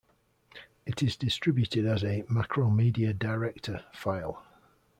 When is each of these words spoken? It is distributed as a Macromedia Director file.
It 0.83 1.03
is 1.03 1.15
distributed 1.15 1.85
as 1.85 2.01
a 2.03 2.23
Macromedia 2.23 3.15
Director 3.15 3.85
file. 3.93 4.43